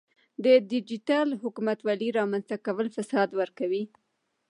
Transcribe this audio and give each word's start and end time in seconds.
د 0.43 0.45
ډیجیټل 0.71 1.27
حکومتولۍ 1.41 2.09
رامنځته 2.19 2.55
کول 2.65 2.87
فساد 2.95 3.29
ورکوي. 3.41 3.83